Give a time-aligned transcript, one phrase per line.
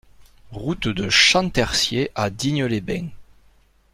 [0.51, 3.09] Route de Champtercier à Digne-les-Bains